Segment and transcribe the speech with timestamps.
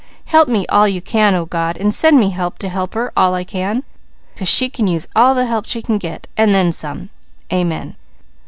[0.25, 3.35] Help me all You can O God, and send me help to help her all
[3.35, 3.83] I can,
[4.35, 7.11] 'cause she can use all the help she can get, and then some!
[7.53, 7.95] Amen!"